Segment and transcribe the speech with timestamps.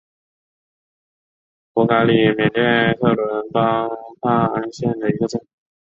[1.75, 3.87] 博嘎里缅甸克伦邦
[4.19, 5.39] 帕安县的一个镇。